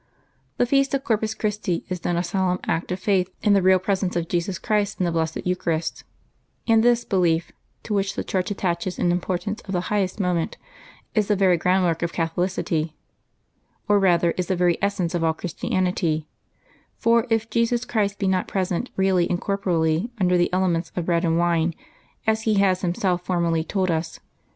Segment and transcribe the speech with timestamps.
[0.57, 3.77] The feast of Corpus Christi is, then, a solemn act of faith in the Eeal
[3.77, 6.05] Presence of Jesus Christ in the Blessed Eucharist;
[6.67, 7.51] and this belief,
[7.83, 10.57] to which the Church attaches an importance of the highest moment,
[11.13, 12.95] is the very ground work of Catholicity,
[13.87, 16.27] or rather is the very essence of all Christianity;
[16.97, 21.23] for if Jesus Christ be not present really and corporeally under the elements of bread
[21.23, 21.75] and wine,
[22.25, 24.19] as He has Himself formally told us.